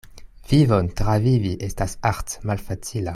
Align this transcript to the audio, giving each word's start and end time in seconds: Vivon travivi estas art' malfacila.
Vivon 0.51 0.89
travivi 1.01 1.53
estas 1.69 1.95
art' 2.13 2.37
malfacila. 2.53 3.09